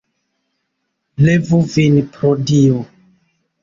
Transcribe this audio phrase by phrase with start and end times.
[1.27, 2.85] Levu vin, pro Dio!